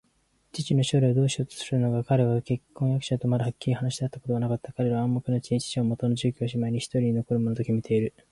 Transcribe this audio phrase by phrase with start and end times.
[0.51, 2.41] 父の将来をどうしようとするのか、彼は
[2.73, 4.73] 婚約者とまだはっきり話し合ったことはなかった。
[4.73, 8.17] 彼らは暗黙のうちに、父はもとの住居すまいにひとり残るものときめていた